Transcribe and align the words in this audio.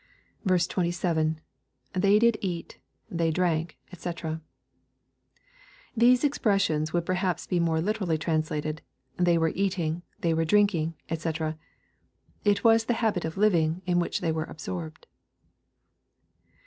27.— 0.47 1.39
[They 1.93 2.17
did 2.17 2.35
eat^ 2.41 2.77
ihey 3.13 3.31
drankj 3.31 3.73
dbc] 3.95 4.41
These 5.95 6.23
expressions 6.23 6.91
would 6.91 7.05
per 7.05 7.13
haps 7.13 7.45
be 7.45 7.59
more 7.59 7.79
literally 7.79 8.17
translated, 8.17 8.81
'* 9.01 9.11
They 9.17 9.37
were 9.37 9.51
eating, 9.53 10.01
they 10.21 10.33
were 10.33 10.43
drinking," 10.43 10.95
&c. 11.15 11.29
It 12.43 12.63
was 12.63 12.85
the 12.85 12.95
habit 12.95 13.25
of 13.25 13.37
living, 13.37 13.83
in 13.85 13.99
which 13.99 14.21
they 14.21 14.31
were 14.31 14.45
absorbed. 14.45 15.05